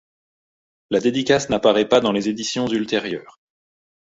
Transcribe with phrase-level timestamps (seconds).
[0.89, 3.39] La dédicace n'apparaît pas dans les éditions ultérieures.